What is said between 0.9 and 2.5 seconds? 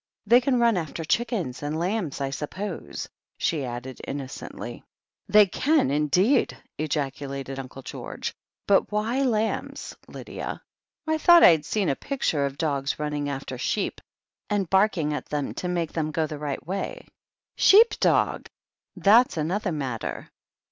chickens and lambs, I